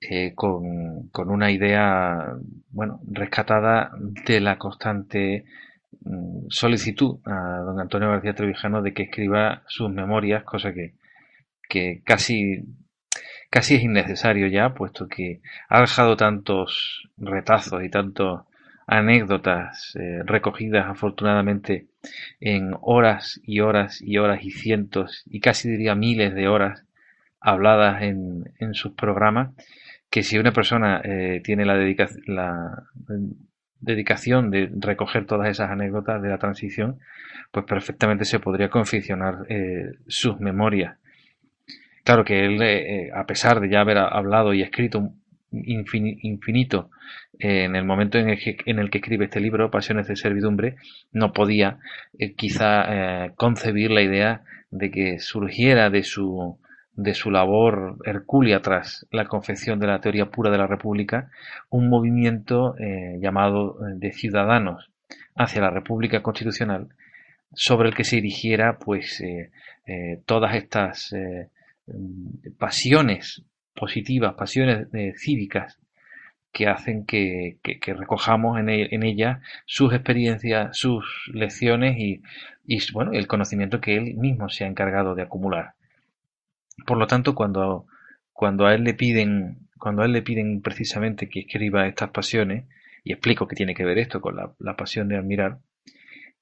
eh, 0.00 0.32
con, 0.34 1.08
una 1.14 1.52
idea 1.52 2.34
bueno 2.70 3.00
rescatada 3.06 3.92
de 4.26 4.40
la 4.40 4.58
constante 4.58 5.44
mm, 6.00 6.46
solicitud 6.48 7.20
a 7.26 7.58
don 7.64 7.78
Antonio 7.78 8.10
García 8.10 8.34
Trevijano 8.34 8.82
de 8.82 8.92
que 8.92 9.04
escriba 9.04 9.62
sus 9.68 9.88
memorias, 9.88 10.42
cosa 10.42 10.72
que, 10.72 10.94
que 11.68 12.02
casi 12.04 12.64
casi 13.50 13.76
es 13.76 13.84
innecesario 13.84 14.48
ya, 14.48 14.74
puesto 14.74 15.06
que 15.06 15.42
ha 15.68 15.80
dejado 15.80 16.16
tantos 16.16 17.08
retazos 17.18 17.84
y 17.84 17.88
tantos 17.88 18.49
anécdotas 18.90 19.94
eh, 19.94 20.22
recogidas 20.24 20.86
afortunadamente 20.88 21.86
en 22.40 22.74
horas 22.80 23.40
y 23.44 23.60
horas 23.60 24.02
y 24.02 24.18
horas 24.18 24.42
y 24.42 24.50
cientos 24.50 25.22
y 25.30 25.38
casi 25.38 25.70
diría 25.70 25.94
miles 25.94 26.34
de 26.34 26.48
horas 26.48 26.84
habladas 27.40 28.02
en, 28.02 28.52
en 28.58 28.74
sus 28.74 28.92
programas, 28.92 29.54
que 30.10 30.24
si 30.24 30.38
una 30.38 30.50
persona 30.50 31.00
eh, 31.04 31.40
tiene 31.44 31.64
la, 31.64 31.76
la 32.26 32.82
dedicación 33.78 34.50
de 34.50 34.68
recoger 34.76 35.24
todas 35.24 35.48
esas 35.48 35.70
anécdotas 35.70 36.20
de 36.20 36.28
la 36.28 36.38
transición, 36.38 36.98
pues 37.52 37.66
perfectamente 37.66 38.24
se 38.24 38.40
podría 38.40 38.70
confeccionar 38.70 39.46
eh, 39.48 39.92
sus 40.08 40.40
memorias. 40.40 40.98
Claro 42.02 42.24
que 42.24 42.44
él, 42.44 43.12
a 43.14 43.24
pesar 43.24 43.60
de 43.60 43.68
ya 43.68 43.82
haber 43.82 43.98
hablado 43.98 44.52
y 44.52 44.62
escrito 44.62 45.12
infinito. 45.52 46.90
En 47.38 47.74
el 47.74 47.84
momento 47.84 48.18
en 48.18 48.30
el, 48.30 48.38
que, 48.38 48.56
en 48.66 48.78
el 48.78 48.90
que 48.90 48.98
escribe 48.98 49.24
este 49.24 49.40
libro, 49.40 49.70
Pasiones 49.70 50.08
de 50.08 50.16
Servidumbre, 50.16 50.76
no 51.12 51.32
podía 51.32 51.78
eh, 52.18 52.34
quizá 52.34 53.24
eh, 53.24 53.32
concebir 53.34 53.90
la 53.90 54.02
idea 54.02 54.42
de 54.70 54.90
que 54.90 55.18
surgiera 55.18 55.90
de 55.90 56.02
su, 56.02 56.58
de 56.92 57.14
su 57.14 57.30
labor 57.30 57.96
hercúlea 58.04 58.60
tras 58.60 59.06
la 59.10 59.26
confección 59.26 59.80
de 59.80 59.86
la 59.86 60.00
teoría 60.00 60.26
pura 60.26 60.50
de 60.50 60.58
la 60.58 60.66
República 60.66 61.30
un 61.70 61.88
movimiento 61.88 62.76
eh, 62.78 63.18
llamado 63.20 63.78
de 63.96 64.12
ciudadanos 64.12 64.90
hacia 65.34 65.62
la 65.62 65.70
República 65.70 66.22
Constitucional 66.22 66.88
sobre 67.52 67.88
el 67.88 67.96
que 67.96 68.04
se 68.04 68.16
dirigiera 68.16 68.78
pues 68.78 69.20
todas 70.24 70.54
estas 70.54 71.12
pasiones 72.58 73.42
positivas, 73.80 74.34
pasiones 74.34 74.86
eh, 74.92 75.14
cívicas 75.16 75.78
que 76.52 76.66
hacen 76.66 77.06
que, 77.06 77.58
recojamos 77.86 78.58
en, 78.58 78.68
ella 78.68 79.40
sus 79.64 79.94
experiencias, 79.94 80.76
sus 80.76 81.04
lecciones 81.32 81.96
y, 81.98 82.20
bueno, 82.92 83.12
el 83.12 83.26
conocimiento 83.26 83.80
que 83.80 83.96
él 83.96 84.16
mismo 84.16 84.50
se 84.50 84.64
ha 84.64 84.66
encargado 84.66 85.14
de 85.14 85.22
acumular. 85.22 85.74
Por 86.86 86.98
lo 86.98 87.06
tanto, 87.06 87.34
cuando, 87.34 87.86
a 88.66 88.74
él 88.74 88.84
le 88.84 88.94
piden, 88.94 89.68
cuando 89.78 90.02
a 90.02 90.06
él 90.06 90.12
le 90.12 90.22
piden 90.22 90.60
precisamente 90.60 91.28
que 91.28 91.40
escriba 91.40 91.86
estas 91.86 92.10
pasiones, 92.10 92.64
y 93.02 93.12
explico 93.12 93.48
qué 93.48 93.56
tiene 93.56 93.74
que 93.74 93.84
ver 93.84 93.96
esto 93.98 94.20
con 94.20 94.36
la 94.36 94.76
pasión 94.76 95.08
de 95.08 95.16
admirar, 95.16 95.58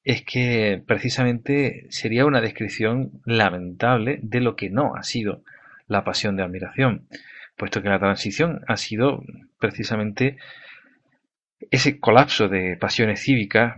es 0.03 0.23
que 0.23 0.83
precisamente 0.87 1.87
sería 1.91 2.25
una 2.25 2.41
descripción 2.41 3.21
lamentable 3.25 4.19
de 4.23 4.41
lo 4.41 4.57
que 4.57 4.71
no 4.71 4.95
ha 4.97 5.03
sido 5.03 5.43
la 5.89 6.05
pasión 6.05 6.37
de 6.37 6.43
admiración, 6.43 7.09
puesto 7.57 7.83
que 7.83 7.89
la 7.89 7.99
transición 7.99 8.61
ha 8.69 8.77
sido 8.77 9.25
precisamente 9.59 10.37
ese 11.71 11.99
colapso 11.99 12.49
de 12.49 12.77
pasiones 12.77 13.23
cívicas, 13.23 13.77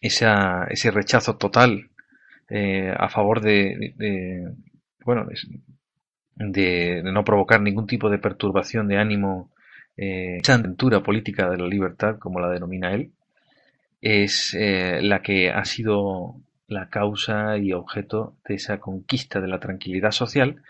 ese 0.00 0.90
rechazo 0.90 1.36
total 1.36 1.90
eh, 2.48 2.92
a 2.96 3.08
favor 3.08 3.40
de, 3.40 4.52
bueno, 5.04 5.26
de, 6.34 7.02
no 7.04 7.24
provocar 7.24 7.60
ningún 7.60 7.86
tipo 7.86 8.10
de 8.10 8.18
perturbación 8.18 8.88
de 8.88 8.98
ánimo, 8.98 9.50
eh, 9.96 10.38
esa 10.42 10.54
aventura 10.54 11.02
política 11.02 11.48
de 11.48 11.58
la 11.58 11.66
libertad, 11.66 12.18
como 12.18 12.40
la 12.40 12.48
denomina 12.48 12.92
él, 12.92 13.12
es 14.00 14.54
eh, 14.58 15.00
la 15.02 15.22
que 15.22 15.50
ha 15.50 15.64
sido 15.64 16.36
la 16.66 16.88
causa 16.88 17.58
y 17.58 17.72
objeto 17.72 18.34
de 18.48 18.54
esa 18.54 18.78
conquista 18.78 19.40
de 19.40 19.48
la 19.48 19.60
tranquilidad 19.60 20.12
social 20.12 20.62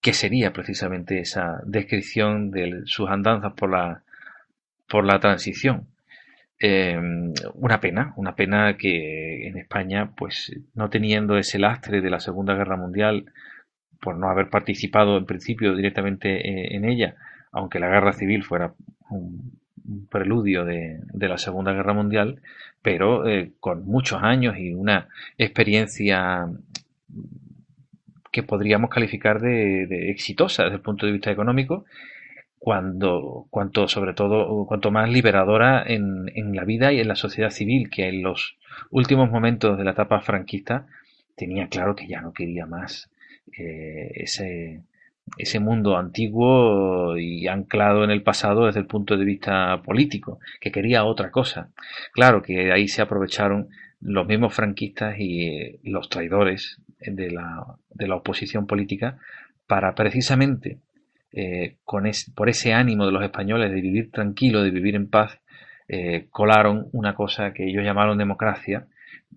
que 0.00 0.12
sería 0.12 0.52
precisamente 0.52 1.20
esa 1.20 1.60
descripción 1.64 2.50
de 2.50 2.82
sus 2.86 3.08
andanzas 3.08 3.52
por 3.52 3.70
la, 3.70 4.02
por 4.88 5.04
la 5.04 5.20
transición. 5.20 5.86
Em, 6.58 7.32
una 7.54 7.80
pena, 7.80 8.12
una 8.16 8.34
pena 8.36 8.76
que 8.76 9.48
en 9.48 9.56
España, 9.56 10.12
pues 10.16 10.52
no 10.74 10.90
teniendo 10.90 11.38
ese 11.38 11.58
lastre 11.58 12.00
de 12.00 12.10
la 12.10 12.20
Segunda 12.20 12.54
Guerra 12.54 12.76
Mundial, 12.76 13.32
por 14.00 14.16
no 14.16 14.28
haber 14.28 14.50
participado 14.50 15.18
en 15.18 15.26
principio 15.26 15.74
directamente 15.74 16.28
eh, 16.48 16.76
en 16.76 16.84
ella, 16.84 17.16
aunque 17.52 17.78
la 17.78 17.88
guerra 17.88 18.12
civil 18.12 18.42
fuera 18.44 18.74
un, 19.10 19.58
preludio 20.08 20.64
de, 20.64 21.00
la 21.14 21.38
Segunda 21.38 21.72
Guerra 21.72 21.94
Mundial, 21.94 22.40
pero 22.82 23.26
eh, 23.26 23.52
con 23.58 23.84
muchos 23.86 24.22
años 24.22 24.56
y 24.56 24.72
una 24.72 25.08
experiencia 25.36 26.46
que 28.30 28.42
podríamos 28.42 28.90
calificar 28.90 29.40
de, 29.40 30.10
exitosa 30.10 30.64
desde 30.64 30.76
el 30.76 30.82
punto 30.82 31.06
de 31.06 31.12
vista 31.12 31.30
económico, 31.30 31.84
cuando, 32.58 33.46
cuanto, 33.50 33.88
sobre 33.88 34.12
todo, 34.12 34.66
cuanto 34.66 34.90
más 34.90 35.08
liberadora 35.10 35.82
en, 35.86 36.30
en, 36.34 36.54
la 36.54 36.64
vida 36.64 36.92
y 36.92 37.00
en 37.00 37.08
la 37.08 37.16
sociedad 37.16 37.50
civil, 37.50 37.88
que 37.88 38.08
en 38.08 38.22
los 38.22 38.58
últimos 38.90 39.30
momentos 39.30 39.78
de 39.78 39.84
la 39.84 39.92
etapa 39.92 40.20
franquista 40.20 40.86
tenía 41.36 41.68
claro 41.68 41.96
que 41.96 42.06
ya 42.06 42.20
no 42.20 42.32
quería 42.34 42.66
más 42.66 43.10
eh, 43.58 44.10
ese, 44.14 44.82
ese 45.38 45.60
mundo 45.60 45.96
antiguo 45.96 47.16
y 47.16 47.46
anclado 47.48 48.04
en 48.04 48.10
el 48.10 48.22
pasado 48.22 48.66
desde 48.66 48.80
el 48.80 48.86
punto 48.86 49.16
de 49.16 49.24
vista 49.24 49.80
político, 49.82 50.38
que 50.60 50.70
quería 50.70 51.04
otra 51.04 51.30
cosa. 51.30 51.70
Claro 52.12 52.42
que 52.42 52.72
ahí 52.72 52.88
se 52.88 53.02
aprovecharon 53.02 53.68
los 54.00 54.26
mismos 54.26 54.54
franquistas 54.54 55.16
y 55.18 55.78
los 55.82 56.08
traidores 56.08 56.80
de 56.98 57.30
la, 57.30 57.76
de 57.90 58.08
la 58.08 58.16
oposición 58.16 58.66
política 58.66 59.18
para 59.66 59.94
precisamente 59.94 60.78
eh, 61.32 61.76
con 61.84 62.10
por 62.34 62.48
ese 62.48 62.72
ánimo 62.72 63.06
de 63.06 63.12
los 63.12 63.22
españoles 63.22 63.70
de 63.70 63.80
vivir 63.80 64.10
tranquilo, 64.10 64.62
de 64.62 64.70
vivir 64.70 64.96
en 64.96 65.08
paz, 65.08 65.38
eh, 65.86 66.26
colaron 66.30 66.88
una 66.92 67.14
cosa 67.14 67.52
que 67.52 67.68
ellos 67.68 67.84
llamaron 67.84 68.18
democracia 68.18 68.86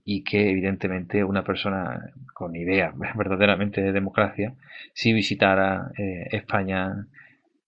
y 0.04 0.24
que 0.24 0.50
evidentemente 0.50 1.24
una 1.24 1.44
persona 1.44 2.12
con 2.34 2.56
idea 2.56 2.92
verdaderamente 3.16 3.82
de 3.82 3.92
democracia, 3.92 4.56
si 4.94 5.14
visitara 5.14 5.92
eh, 5.98 6.28
España 6.32 7.08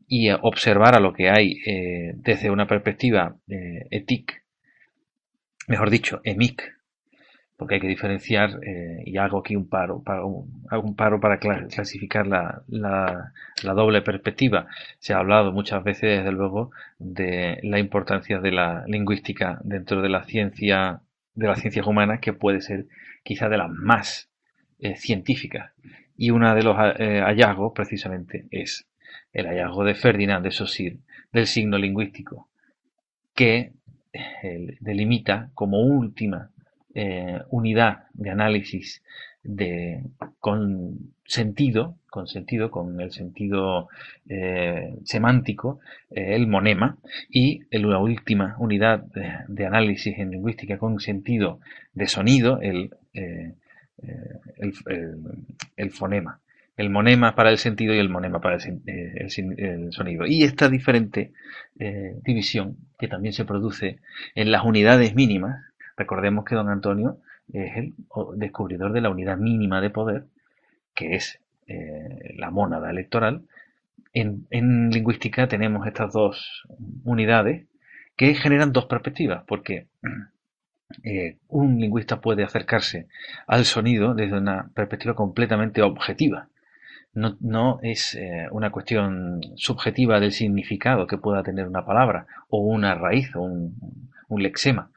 y 0.08 0.30
observara 0.30 1.00
lo 1.00 1.14
que 1.14 1.30
hay 1.30 1.56
desde 2.16 2.52
una 2.52 2.68
perspectiva 2.68 3.38
etic, 3.48 4.44
mejor 5.68 5.90
dicho, 5.90 6.22
emic, 6.24 6.75
porque 7.58 7.76
hay 7.76 7.82
que 7.82 7.88
diferenciar, 7.88 8.60
eh, 8.64 9.02
y 9.06 9.18
hago 9.18 9.40
aquí 9.40 9.56
un 9.56 9.70
paro, 9.70 10.04
hago 10.06 10.84
un 10.84 10.96
paro 10.96 11.22
para 11.22 11.40
clasificar 11.40 12.28
la, 12.28 12.64
la, 12.68 13.32
doble 13.74 14.02
perspectiva. 14.02 14.68
Se 15.00 15.14
ha 15.14 15.20
hablado 15.20 15.54
muchas 15.54 15.84
veces, 15.84 16.20
desde 16.20 16.34
luego, 16.34 16.72
de 17.00 17.60
la 17.64 17.80
importancia 17.80 18.40
de 18.40 18.52
la 18.52 18.84
lingüística 18.88 19.60
dentro 19.64 20.02
de 20.02 20.10
la 20.10 20.24
ciencia, 20.26 21.02
de 21.34 21.48
las 21.48 21.62
ciencias 21.62 21.88
humanas, 21.88 22.20
que 22.20 22.34
puede 22.34 22.60
ser 22.60 22.88
quizá 23.24 23.48
de 23.48 23.58
las 23.58 23.70
más 23.70 24.30
eh, 24.80 24.98
científicas. 24.98 25.72
Y 26.18 26.32
uno 26.32 26.54
de 26.54 26.64
los 26.64 26.76
eh, 27.00 27.22
hallazgos, 27.22 27.72
precisamente, 27.74 28.48
es 28.52 28.86
el 29.32 29.48
hallazgo 29.48 29.86
de 29.86 29.96
Ferdinand 29.96 30.44
de 30.44 30.52
Saussure 30.52 30.98
del 31.32 31.48
signo 31.48 31.78
lingüístico, 31.78 32.50
que 33.34 33.74
delimita 34.80 35.50
como 35.54 35.82
última 35.82 36.50
eh, 36.98 37.42
unidad 37.50 38.06
de 38.14 38.30
análisis 38.30 39.04
de, 39.44 40.02
con 40.40 41.12
sentido, 41.26 41.98
con 42.10 42.26
sentido, 42.26 42.72
con 42.72 43.02
el 43.02 43.12
sentido 43.12 43.90
eh, 44.30 44.96
semántico, 45.04 45.82
eh, 46.10 46.36
el 46.36 46.48
monema, 46.48 46.98
y 47.30 47.64
la 47.70 48.00
última 48.00 48.56
unidad 48.60 49.04
de, 49.48 49.66
análisis 49.66 50.18
en 50.18 50.32
lingüística 50.32 50.78
con 50.78 51.02
sentido 51.02 51.60
de 51.94 52.08
sonido, 52.08 52.62
el, 52.62 52.92
el, 55.76 55.92
fonema. 55.92 56.40
El 56.78 56.90
monema 56.90 57.36
para 57.36 57.50
el 57.50 57.58
sentido 57.58 57.94
y 57.94 57.98
el 58.00 58.08
monema 58.08 58.40
para 58.40 58.56
el, 58.56 59.92
sonido. 59.92 60.26
Y 60.26 60.44
esta 60.44 60.70
diferente 60.70 61.34
división 62.24 62.78
que 62.98 63.10
también 63.10 63.34
se 63.34 63.44
produce 63.44 64.00
en 64.34 64.50
las 64.50 64.64
unidades 64.64 65.14
mínimas, 65.14 65.75
Recordemos 65.98 66.46
que 66.46 66.56
don 66.56 66.70
Antonio 66.70 67.18
es 67.54 67.78
el 67.78 67.94
descubridor 68.36 68.92
de 68.92 69.02
la 69.02 69.10
unidad 69.10 69.38
mínima 69.38 69.82
de 69.82 69.90
poder, 69.90 70.26
que 70.94 71.16
es 71.16 71.40
eh, 71.68 72.34
la 72.38 72.52
mónada 72.52 72.90
electoral. 72.90 73.44
En, 74.14 74.48
lingüística 74.92 75.48
tenemos 75.48 75.86
estas 75.88 76.14
dos 76.14 76.68
unidades 77.04 77.66
que 78.16 78.34
generan 78.36 78.72
dos 78.72 78.86
perspectivas, 78.86 79.44
porque 79.46 79.88
eh, 81.04 81.38
un 81.50 81.80
lingüista 81.80 82.22
puede 82.22 82.44
acercarse 82.44 83.08
al 83.48 83.66
sonido 83.66 84.14
desde 84.14 84.38
una 84.38 84.70
perspectiva 84.74 85.16
completamente 85.16 85.82
objetiva. 85.82 86.48
No, 87.14 87.80
es 87.82 88.14
eh, 88.16 88.48
una 88.52 88.72
cuestión 88.72 89.40
subjetiva 89.56 90.20
del 90.20 90.34
significado 90.34 91.08
que 91.08 91.18
pueda 91.18 91.44
tener 91.44 91.66
una 91.66 91.86
palabra 91.86 92.28
o 92.50 92.60
una 92.60 92.94
raíz 92.94 93.34
o 93.36 93.42
un 93.42 94.44
lexema, 94.44 94.90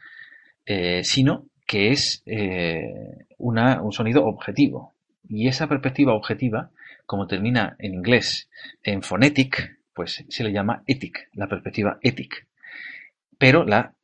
eh, 0.71 1.03
sino 1.03 1.47
que 1.67 1.93
es 1.93 2.23
eh, 2.27 2.93
un 3.39 3.91
sonido 3.91 4.27
objetivo. 4.27 4.93
Y 5.27 5.49
esa 5.49 5.67
perspectiva 5.67 6.13
objetiva, 6.13 6.71
como 7.07 7.27
termina 7.27 7.75
en 7.79 7.95
inglés 7.95 8.51
en 8.83 9.01
phonetic, 9.01 9.79
pues 9.95 10.27
se 10.29 10.45
le 10.45 10.53
llama 10.53 10.83
ethic, 10.87 11.31
la 11.33 11.49
perspectiva 11.49 11.99
ethic. 12.03 12.47
Pero 13.39 13.65
la 13.65 13.95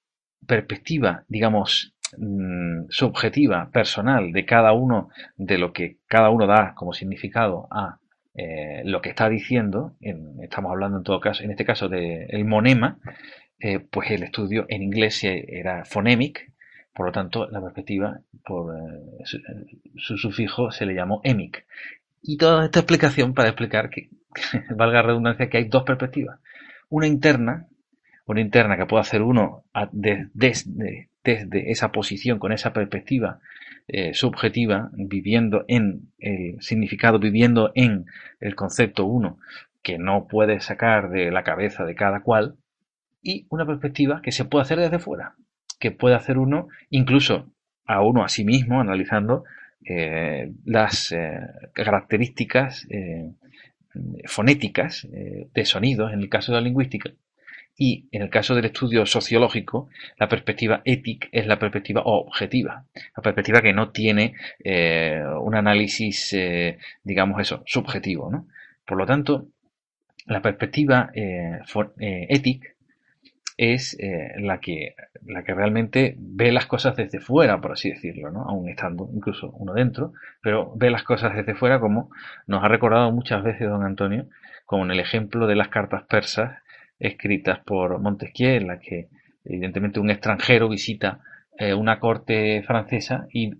perspectiva, 0.46 1.24
digamos, 1.28 1.94
mm, 2.16 2.86
subjetiva, 2.88 3.68
personal, 3.70 4.32
de 4.32 4.46
cada 4.46 4.72
uno, 4.72 5.10
de 5.36 5.58
lo 5.58 5.74
que 5.74 5.98
cada 6.06 6.30
uno 6.30 6.46
da 6.46 6.72
como 6.74 6.94
significado 6.94 7.68
a 7.70 7.98
eh, 8.34 8.80
lo 8.86 9.02
que 9.02 9.10
está 9.10 9.28
diciendo, 9.28 9.96
estamos 10.40 10.70
hablando 10.70 10.96
en 10.96 11.04
todo 11.04 11.20
caso, 11.20 11.44
en 11.44 11.50
este 11.50 11.66
caso 11.66 11.90
del 11.90 12.46
monema, 12.46 12.98
pues 13.90 14.10
el 14.10 14.24
estudio 14.24 14.66
en 14.68 14.82
inglés 14.82 15.24
era 15.24 15.84
phonemic, 15.84 16.53
por 16.94 17.06
lo 17.06 17.12
tanto, 17.12 17.48
la 17.50 17.60
perspectiva, 17.60 18.20
por 18.44 18.76
eh, 18.76 19.24
su, 19.96 20.16
sufijo, 20.16 20.70
se 20.70 20.86
le 20.86 20.94
llamó 20.94 21.20
emic. 21.24 21.66
Y 22.22 22.36
toda 22.36 22.64
esta 22.64 22.80
explicación 22.80 23.34
para 23.34 23.48
explicar 23.48 23.90
que, 23.90 24.10
valga 24.76 25.02
redundancia, 25.02 25.50
que 25.50 25.58
hay 25.58 25.64
dos 25.64 25.82
perspectivas. 25.82 26.38
Una 26.88 27.08
interna, 27.08 27.66
una 28.26 28.40
interna 28.40 28.76
que 28.76 28.86
puede 28.86 29.00
hacer 29.00 29.22
uno 29.22 29.64
desde, 29.90 31.08
desde 31.24 31.70
esa 31.70 31.90
posición, 31.90 32.38
con 32.38 32.52
esa 32.52 32.72
perspectiva 32.72 33.40
eh, 33.88 34.14
subjetiva, 34.14 34.90
viviendo 34.92 35.64
en 35.66 36.12
el 36.18 36.62
significado, 36.62 37.18
viviendo 37.18 37.72
en 37.74 38.06
el 38.40 38.54
concepto 38.54 39.04
uno, 39.04 39.38
que 39.82 39.98
no 39.98 40.26
puede 40.28 40.60
sacar 40.60 41.10
de 41.10 41.30
la 41.32 41.42
cabeza 41.42 41.84
de 41.84 41.96
cada 41.96 42.20
cual, 42.20 42.54
y 43.20 43.46
una 43.50 43.66
perspectiva 43.66 44.22
que 44.22 44.32
se 44.32 44.44
puede 44.44 44.62
hacer 44.62 44.78
desde 44.78 44.98
fuera, 44.98 45.34
que 45.84 45.90
puede 45.90 46.14
hacer 46.14 46.38
uno, 46.38 46.68
incluso 46.88 47.52
a 47.84 48.00
uno 48.00 48.24
a 48.24 48.30
sí 48.30 48.42
mismo, 48.42 48.80
analizando 48.80 49.44
eh, 49.84 50.50
las 50.64 51.12
eh, 51.12 51.40
características 51.74 52.86
eh, 52.88 53.30
fonéticas 54.24 55.06
de 55.10 55.64
sonidos, 55.66 56.10
en 56.14 56.20
el 56.20 56.30
caso 56.30 56.52
de 56.52 56.58
la 56.58 56.64
lingüística, 56.64 57.10
y 57.76 58.08
en 58.12 58.22
el 58.22 58.30
caso 58.30 58.54
del 58.54 58.64
estudio 58.64 59.04
sociológico, 59.04 59.90
la 60.18 60.26
perspectiva 60.26 60.80
ética 60.86 61.28
es 61.30 61.46
la 61.46 61.58
perspectiva 61.58 62.00
objetiva, 62.06 62.86
la 63.14 63.22
perspectiva 63.22 63.60
que 63.60 63.74
no 63.74 63.90
tiene 63.90 64.32
un 64.64 65.54
análisis, 65.54 66.34
digamos 67.02 67.40
eso, 67.40 67.62
subjetivo. 67.66 68.46
Por 68.86 68.96
lo 68.96 69.06
tanto, 69.06 69.48
la 70.26 70.40
perspectiva 70.40 71.10
ética 71.14 72.74
es 73.56 73.96
eh, 74.00 74.32
la, 74.38 74.58
que, 74.58 74.94
la 75.24 75.44
que 75.44 75.54
realmente 75.54 76.16
ve 76.18 76.50
las 76.50 76.66
cosas 76.66 76.96
desde 76.96 77.20
fuera, 77.20 77.60
por 77.60 77.72
así 77.72 77.90
decirlo, 77.90 78.30
¿no? 78.30 78.42
aún 78.42 78.68
estando 78.68 79.08
incluso 79.14 79.50
uno 79.50 79.74
dentro, 79.74 80.12
pero 80.42 80.72
ve 80.76 80.90
las 80.90 81.04
cosas 81.04 81.34
desde 81.34 81.54
fuera 81.54 81.78
como 81.78 82.10
nos 82.46 82.64
ha 82.64 82.68
recordado 82.68 83.12
muchas 83.12 83.42
veces 83.44 83.68
don 83.68 83.84
Antonio, 83.84 84.26
como 84.66 84.84
en 84.84 84.90
el 84.90 85.00
ejemplo 85.00 85.46
de 85.46 85.54
las 85.54 85.68
cartas 85.68 86.02
persas 86.04 86.58
escritas 86.98 87.60
por 87.60 87.98
Montesquieu, 88.00 88.56
en 88.56 88.66
la 88.66 88.78
que 88.78 89.08
evidentemente 89.44 90.00
un 90.00 90.10
extranjero 90.10 90.68
visita 90.68 91.20
eh, 91.56 91.74
una 91.74 92.00
corte 92.00 92.62
francesa 92.66 93.28
y, 93.32 93.52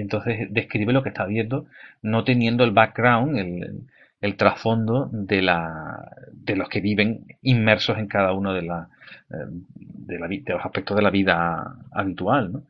entonces 0.00 0.48
describe 0.50 0.92
lo 0.92 1.04
que 1.04 1.10
está 1.10 1.26
viendo, 1.26 1.66
no 2.02 2.24
teniendo 2.24 2.64
el 2.64 2.72
background, 2.72 3.38
el, 3.38 3.82
el 4.20 4.36
trasfondo 4.36 5.08
de, 5.12 5.42
la, 5.42 6.10
de 6.32 6.56
los 6.56 6.68
que 6.68 6.80
viven 6.80 7.26
inmersos 7.42 7.98
en 7.98 8.08
cada 8.08 8.32
uno 8.32 8.52
de, 8.52 8.62
la, 8.62 8.88
eh, 9.30 9.46
de, 9.74 10.18
la, 10.18 10.28
de 10.28 10.42
los 10.46 10.64
aspectos 10.64 10.96
de 10.96 11.02
la 11.02 11.10
vida 11.10 11.76
habitual. 11.92 12.64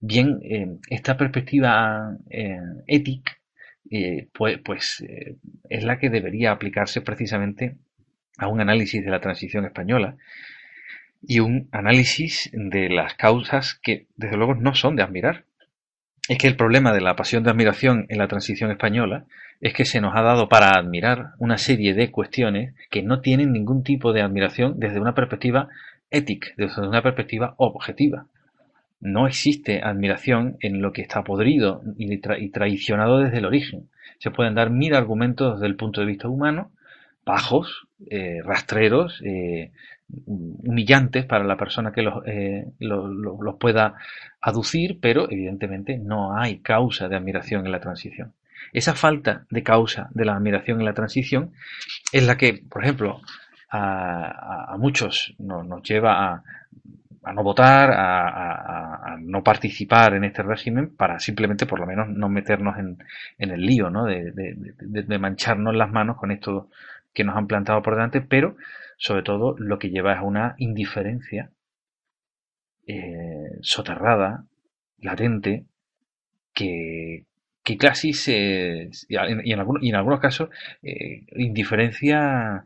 Bien, 0.00 0.40
eh, 0.42 0.78
esta 0.90 1.16
perspectiva 1.16 2.16
eh, 2.30 2.60
ética 2.86 3.32
pues, 4.32 4.58
pues 4.64 5.04
es 5.68 5.84
la 5.84 5.98
que 5.98 6.10
debería 6.10 6.50
aplicarse 6.50 7.00
precisamente 7.00 7.76
a 8.38 8.48
un 8.48 8.60
análisis 8.60 9.04
de 9.04 9.10
la 9.10 9.20
transición 9.20 9.66
española 9.66 10.16
y 11.26 11.40
un 11.40 11.68
análisis 11.72 12.50
de 12.52 12.88
las 12.88 13.14
causas 13.14 13.74
que 13.74 14.06
desde 14.16 14.36
luego 14.36 14.54
no 14.54 14.74
son 14.74 14.96
de 14.96 15.02
admirar. 15.02 15.44
Es 16.26 16.38
que 16.38 16.46
el 16.46 16.56
problema 16.56 16.92
de 16.92 17.02
la 17.02 17.16
pasión 17.16 17.44
de 17.44 17.50
admiración 17.50 18.06
en 18.08 18.18
la 18.18 18.28
transición 18.28 18.70
española 18.70 19.26
es 19.60 19.74
que 19.74 19.84
se 19.84 20.00
nos 20.00 20.16
ha 20.16 20.22
dado 20.22 20.48
para 20.48 20.70
admirar 20.70 21.32
una 21.38 21.58
serie 21.58 21.92
de 21.92 22.10
cuestiones 22.10 22.74
que 22.90 23.02
no 23.02 23.20
tienen 23.20 23.52
ningún 23.52 23.82
tipo 23.82 24.12
de 24.12 24.22
admiración 24.22 24.78
desde 24.78 25.00
una 25.00 25.14
perspectiva 25.14 25.68
ética, 26.10 26.48
desde 26.56 26.86
una 26.86 27.02
perspectiva 27.02 27.54
objetiva. 27.58 28.26
No 29.00 29.26
existe 29.26 29.82
admiración 29.82 30.56
en 30.60 30.80
lo 30.80 30.92
que 30.92 31.02
está 31.02 31.22
podrido 31.24 31.82
y, 31.98 32.18
traicionado 32.50 33.18
desde 33.18 33.38
el 33.38 33.44
origen. 33.44 33.90
Se 34.18 34.30
pueden 34.30 34.54
dar 34.54 34.70
mil 34.70 34.94
argumentos 34.94 35.60
desde 35.60 35.66
el 35.66 35.76
punto 35.76 36.00
de 36.00 36.06
vista 36.06 36.28
humano, 36.28 36.70
bajos, 37.26 37.86
eh, 38.10 38.40
rastreros, 38.42 39.20
eh, 39.22 39.72
humillantes 40.08 41.24
para 41.24 41.44
la 41.44 41.56
persona 41.56 41.92
que 41.92 42.02
los, 42.02 42.22
eh, 42.26 42.66
los 42.78 43.56
pueda 43.58 43.94
aducir, 44.40 44.98
pero 45.00 45.30
evidentemente 45.30 45.98
no 45.98 46.36
hay 46.36 46.58
causa 46.58 47.08
de 47.08 47.16
admiración 47.16 47.64
en 47.66 47.72
la 47.72 47.80
transición. 47.80 48.32
esa 48.72 48.94
falta 48.94 49.44
de 49.50 49.62
causa 49.62 50.08
de 50.12 50.24
la 50.24 50.34
admiración 50.34 50.80
en 50.80 50.86
la 50.86 50.94
transición 50.94 51.52
es 52.12 52.26
la 52.26 52.36
que, 52.36 52.62
por 52.68 52.82
ejemplo, 52.82 53.20
a, 53.70 54.76
muchos 54.78 55.34
nos, 55.38 55.82
lleva 55.82 56.42
a, 57.24 57.32
no 57.32 57.42
votar, 57.42 57.90
a, 57.92 59.16
no 59.20 59.42
participar 59.42 60.14
en 60.14 60.24
este 60.24 60.42
régimen 60.42 60.94
para 60.94 61.18
simplemente 61.18 61.66
por 61.66 61.80
lo 61.80 61.86
menos 61.86 62.08
no 62.08 62.28
meternos 62.28 62.76
en, 62.78 62.98
el 63.38 63.60
lío, 63.60 63.90
¿no? 63.90 64.04
De, 64.04 64.32
de, 64.32 65.18
mancharnos 65.18 65.74
las 65.74 65.90
manos 65.90 66.16
con 66.16 66.30
esto 66.30 66.68
que 67.12 67.24
nos 67.24 67.36
han 67.36 67.46
plantado 67.46 67.82
por 67.82 67.94
delante, 67.94 68.20
pero 68.20 68.56
sobre 68.96 69.22
todo 69.22 69.54
lo 69.58 69.78
que 69.78 69.90
lleva 69.90 70.14
es 70.14 70.20
una 70.22 70.54
indiferencia 70.58 71.50
eh, 72.86 73.58
soterrada, 73.62 74.44
latente, 74.98 75.64
que, 76.52 77.24
que 77.62 77.78
casi 77.78 78.12
se 78.12 78.90
y 79.08 79.16
en, 79.16 79.58
algunos, 79.58 79.82
y 79.82 79.88
en 79.88 79.94
algunos 79.96 80.20
casos 80.20 80.50
eh, 80.82 81.22
indiferencia 81.36 82.64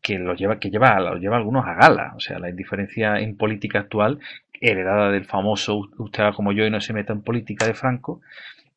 que 0.00 0.18
lo 0.18 0.34
lleva 0.34 0.58
que 0.58 0.70
lleva 0.70 0.98
lo 0.98 1.16
lleva 1.18 1.36
a 1.36 1.38
algunos 1.38 1.66
a 1.66 1.74
gala. 1.74 2.12
O 2.16 2.20
sea 2.20 2.38
la 2.38 2.50
indiferencia 2.50 3.20
en 3.20 3.36
política 3.36 3.80
actual 3.80 4.18
heredada 4.60 5.10
del 5.10 5.26
famoso 5.26 5.90
usted 5.98 6.32
como 6.34 6.52
yo 6.52 6.64
y 6.64 6.70
no 6.70 6.80
se 6.80 6.92
meta 6.92 7.12
en 7.12 7.22
política 7.22 7.66
de 7.66 7.74
Franco 7.74 8.20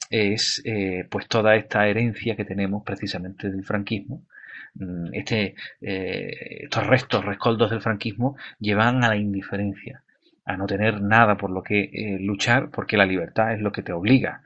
es 0.10 0.62
eh, 0.65 1.06
pues 1.10 1.27
toda 1.27 1.56
esta 1.56 1.88
herencia 1.88 2.36
que 2.36 2.45
tenemos 2.45 2.84
precisamente 2.84 3.49
del 3.49 3.63
franquismo 3.63 4.23
este 5.12 5.56
eh, 5.82 6.64
estos 6.64 6.88
restos 6.88 7.26
rescoldos 7.26 7.70
del 7.70 7.82
franquismo 7.82 8.36
llevan 8.60 9.04
a 9.04 9.10
la 9.10 9.16
indiferencia 9.16 10.04
a 10.46 10.58
no 10.58 10.66
tener 10.66 11.02
nada 11.02 11.38
por 11.38 11.52
lo 11.52 11.62
que 11.62 12.18
luchar 12.20 12.70
porque 12.70 12.98
la 12.98 13.06
libertad 13.06 13.54
es 13.54 13.62
lo 13.62 13.72
que 13.72 13.84
te 13.84 13.94
obliga 13.94 14.42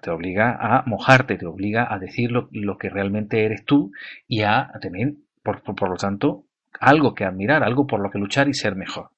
te 0.00 0.10
obliga 0.10 0.56
a 0.60 0.84
mojarte, 0.86 1.36
te 1.36 1.46
obliga 1.46 1.92
a 1.92 1.98
decir 1.98 2.30
lo, 2.30 2.78
que 2.78 2.90
realmente 2.90 3.44
eres 3.44 3.64
tú 3.64 3.92
y 4.28 4.42
a 4.42 4.70
tener, 4.80 5.14
por, 5.42 5.88
lo 5.88 5.96
tanto, 5.96 6.44
algo 6.80 7.14
que 7.14 7.24
admirar, 7.24 7.64
algo 7.64 7.86
por 7.86 8.00
lo 8.00 8.10
que 8.10 8.18
luchar 8.18 8.48
y 8.48 8.54
ser 8.54 8.76
mejor. 8.76 9.10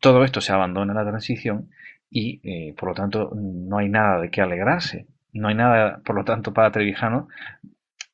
Todo 0.00 0.24
esto 0.24 0.40
se 0.40 0.52
abandona 0.52 0.92
en 0.92 0.98
la 0.98 1.10
transición 1.10 1.70
y, 2.10 2.40
eh, 2.44 2.74
por 2.74 2.90
lo 2.90 2.94
tanto, 2.94 3.30
no 3.34 3.78
hay 3.78 3.88
nada 3.88 4.20
de 4.20 4.30
qué 4.30 4.42
alegrarse. 4.42 5.06
No 5.32 5.48
hay 5.48 5.54
nada, 5.54 6.00
por 6.04 6.14
lo 6.14 6.24
tanto, 6.24 6.52
para 6.52 6.70
Trevijano 6.70 7.28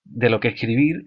de 0.05 0.31
lo 0.31 0.39
que 0.39 0.49
escribir, 0.49 1.05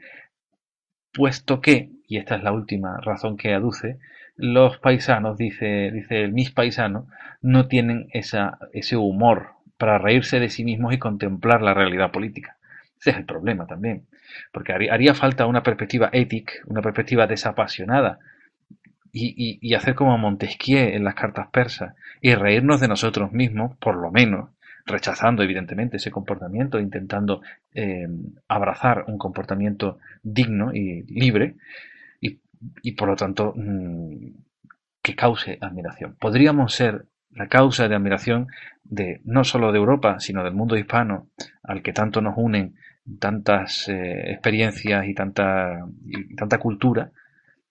puesto 1.13 1.61
que, 1.61 1.89
y 2.07 2.17
esta 2.17 2.35
es 2.35 2.43
la 2.43 2.51
última 2.51 2.99
razón 3.01 3.37
que 3.37 3.53
aduce, 3.53 3.97
los 4.35 4.77
paisanos, 4.77 5.37
dice, 5.37 5.91
dice 5.91 6.27
mis 6.27 6.51
paisanos, 6.51 7.05
no 7.41 7.67
tienen 7.67 8.07
esa, 8.11 8.57
ese 8.73 8.97
humor 8.97 9.53
para 9.77 9.97
reírse 9.97 10.39
de 10.39 10.49
sí 10.49 10.63
mismos 10.63 10.93
y 10.93 10.99
contemplar 10.99 11.61
la 11.61 11.73
realidad 11.73 12.11
política. 12.11 12.57
Ese 12.99 13.11
es 13.11 13.17
el 13.17 13.25
problema 13.25 13.65
también, 13.65 14.05
porque 14.51 14.73
haría 14.73 15.15
falta 15.15 15.47
una 15.47 15.63
perspectiva 15.63 16.09
ética, 16.13 16.53
una 16.67 16.81
perspectiva 16.81 17.27
desapasionada, 17.27 18.19
y, 19.13 19.73
hacer 19.73 19.95
como 19.95 20.17
Montesquieu 20.17 20.95
en 20.95 21.03
las 21.03 21.15
cartas 21.15 21.47
persas, 21.51 21.95
y 22.21 22.33
reírnos 22.33 22.79
de 22.79 22.87
nosotros 22.87 23.31
mismos, 23.31 23.75
por 23.77 23.95
lo 23.95 24.11
menos, 24.11 24.51
rechazando 24.85 25.43
evidentemente 25.43 25.97
ese 25.97 26.11
comportamiento, 26.11 26.79
intentando 26.79 27.41
eh, 27.73 28.07
abrazar 28.47 29.05
un 29.07 29.17
comportamiento 29.17 29.99
digno 30.23 30.73
y 30.73 31.03
libre, 31.03 31.55
y, 32.83 32.91
por 32.91 33.07
lo 33.07 33.15
tanto 33.15 33.53
mm, 33.55 34.27
que 35.01 35.15
cause 35.15 35.57
admiración. 35.61 36.15
Podríamos 36.19 36.73
ser 36.73 37.05
la 37.31 37.47
causa 37.47 37.87
de 37.87 37.95
admiración 37.95 38.47
de 38.83 39.21
no 39.23 39.43
solo 39.43 39.71
de 39.71 39.79
Europa, 39.79 40.19
sino 40.19 40.43
del 40.43 40.53
mundo 40.53 40.77
hispano, 40.77 41.27
al 41.63 41.81
que 41.81 41.93
tanto 41.93 42.21
nos 42.21 42.35
unen 42.37 42.75
tantas 43.19 43.87
eh, 43.89 44.31
experiencias 44.31 45.07
y 45.07 45.13
tanta, 45.13 45.87
tanta 46.37 46.59
cultura, 46.59 47.11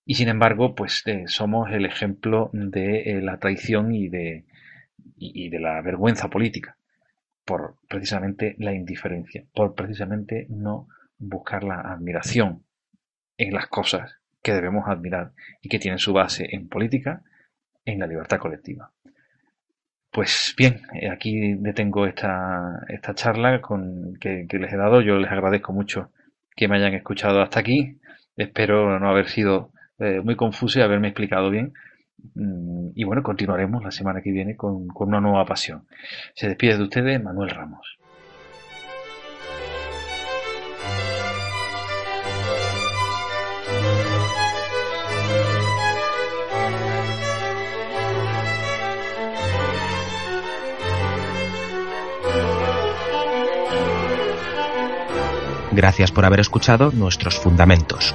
y 0.04 0.14
sin 0.14 0.28
embargo, 0.28 0.74
pues 0.74 1.02
eh, 1.06 1.24
somos 1.26 1.70
el 1.70 1.84
ejemplo 1.84 2.50
de 2.52 3.02
eh, 3.02 3.22
la 3.22 3.38
traición 3.38 3.94
y 3.94 4.08
de, 4.08 4.44
y 5.16 5.48
de 5.50 5.60
la 5.60 5.80
vergüenza 5.82 6.28
política, 6.28 6.76
por 7.50 7.74
precisamente 7.88 8.54
la 8.58 8.72
indiferencia, 8.72 9.42
por 9.52 9.74
precisamente 9.74 10.46
no 10.50 10.86
buscar 11.18 11.64
la 11.64 11.80
admiración 11.80 12.62
en 13.36 13.52
las 13.52 13.66
cosas 13.66 14.20
que 14.40 14.52
debemos 14.52 14.84
admirar 14.86 15.32
y 15.60 15.68
que 15.68 15.80
tienen 15.80 15.98
su 15.98 16.12
base 16.12 16.46
en 16.52 16.68
política, 16.68 17.24
en 17.84 17.98
la 17.98 18.06
libertad 18.06 18.38
colectiva. 18.38 18.92
Pues 20.12 20.54
bien, 20.56 20.82
eh, 20.94 21.10
aquí 21.10 21.54
detengo 21.54 22.06
esta, 22.06 22.84
esta 22.86 23.14
charla 23.14 23.60
con, 23.60 24.14
que, 24.20 24.46
les 24.48 24.72
he 24.72 24.76
dado. 24.76 25.00
Yo 25.00 25.16
les 25.16 25.32
agradezco 25.32 25.72
mucho 25.72 26.12
que 26.54 26.68
me 26.68 26.76
hayan 26.76 26.94
escuchado 26.94 27.42
hasta 27.42 27.58
aquí. 27.58 27.98
Espero 28.36 28.96
no 29.00 29.08
haber 29.08 29.26
sido 29.26 29.72
eh, 29.98 30.20
muy 30.22 30.36
confuso 30.36 30.78
y 30.78 30.82
haberme 30.82 31.08
explicado 31.08 31.50
bien. 31.50 31.72
Mm, 32.34 32.90
y 32.94 33.04
bueno, 33.04 33.22
continuaremos 33.22 33.82
la 33.82 33.90
semana 33.90 34.20
que 34.22 34.30
viene 34.30 34.56
con, 34.56 34.88
con 34.88 35.08
una 35.08 35.20
nueva 35.20 35.44
pasión. 35.44 35.86
Se 36.34 36.48
despide 36.48 36.76
de 36.76 36.82
ustedes 36.84 37.22
Manuel 37.22 37.50
Ramos. 37.50 38.00
Gracias 55.72 56.10
por 56.10 56.24
haber 56.24 56.40
escuchado 56.40 56.90
nuestros 56.90 57.38
fundamentos. 57.38 58.14